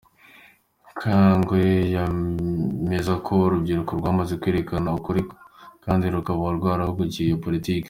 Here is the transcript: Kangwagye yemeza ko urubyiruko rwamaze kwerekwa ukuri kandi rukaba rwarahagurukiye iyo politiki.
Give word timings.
Kangwagye 0.99 1.75
yemeza 1.93 3.13
ko 3.25 3.33
urubyiruko 3.45 3.91
rwamaze 3.99 4.33
kwerekwa 4.41 4.77
ukuri 4.99 5.21
kandi 5.85 6.03
rukaba 6.13 6.41
rwarahagurukiye 6.57 7.27
iyo 7.29 7.39
politiki. 7.45 7.79